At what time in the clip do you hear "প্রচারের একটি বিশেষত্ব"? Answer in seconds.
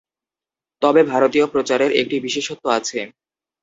1.53-2.65